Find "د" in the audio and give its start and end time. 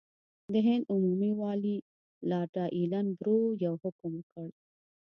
0.53-0.53